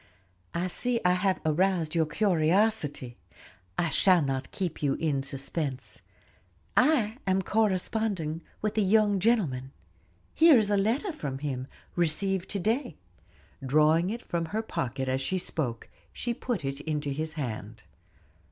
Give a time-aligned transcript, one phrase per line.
[0.55, 3.17] "I see I have aroused your curiosity,
[3.77, 6.01] I shall not keep you in suspense.
[6.75, 9.73] I am corresponding with a young gentleman.
[10.33, 12.97] Here is a letter from him, received to day;"
[13.63, 17.83] drawing it from her pocket as she spoke, she put it into his hand.